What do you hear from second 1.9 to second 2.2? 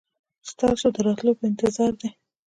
دي.